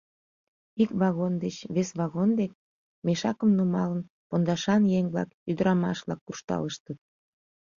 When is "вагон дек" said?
1.99-2.51